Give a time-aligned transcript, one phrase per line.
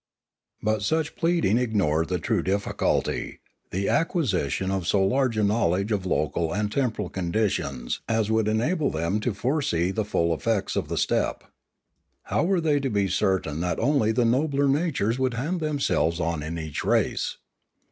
[0.63, 6.07] But such pleading ignored the true difficulty, the acquisition of so large a knowledge of
[6.07, 10.87] local and tem poral conditions as would enable them to foresee the full effects of
[10.87, 11.43] the step.
[12.23, 16.41] How were they to be certain that only the nobler natures would hand themselves on
[16.41, 17.37] in each race?